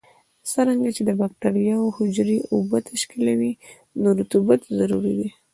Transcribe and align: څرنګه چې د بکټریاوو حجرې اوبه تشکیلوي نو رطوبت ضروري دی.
څرنګه 0.51 0.89
چې 0.95 1.01
د 1.05 1.11
بکټریاوو 1.21 1.93
حجرې 1.97 2.37
اوبه 2.53 2.77
تشکیلوي 2.89 3.53
نو 4.01 4.09
رطوبت 4.19 4.61
ضروري 4.77 5.13
دی. 5.19 5.29